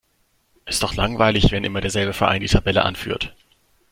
[0.65, 3.35] Es ist doch langweilig, wenn immer derselbe Verein die Tabelle anführt.